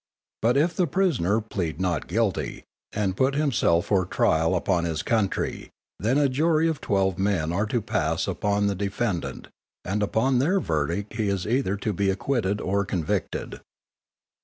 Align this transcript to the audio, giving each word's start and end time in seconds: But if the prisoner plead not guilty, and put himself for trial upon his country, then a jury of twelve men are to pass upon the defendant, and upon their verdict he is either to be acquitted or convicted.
But 0.41 0.57
if 0.57 0.75
the 0.75 0.87
prisoner 0.87 1.39
plead 1.39 1.79
not 1.79 2.07
guilty, 2.07 2.63
and 2.91 3.15
put 3.15 3.35
himself 3.35 3.85
for 3.85 4.03
trial 4.03 4.55
upon 4.55 4.83
his 4.83 5.03
country, 5.03 5.69
then 5.99 6.17
a 6.17 6.27
jury 6.27 6.67
of 6.67 6.81
twelve 6.81 7.19
men 7.19 7.51
are 7.53 7.67
to 7.67 7.81
pass 7.83 8.27
upon 8.27 8.65
the 8.65 8.73
defendant, 8.73 9.49
and 9.85 10.01
upon 10.01 10.39
their 10.39 10.59
verdict 10.59 11.13
he 11.13 11.29
is 11.29 11.45
either 11.45 11.77
to 11.77 11.93
be 11.93 12.09
acquitted 12.09 12.59
or 12.59 12.83
convicted. 12.83 13.61